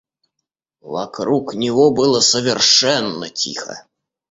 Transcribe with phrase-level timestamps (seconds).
[0.81, 3.85] Вокруг него было совершенно тихо.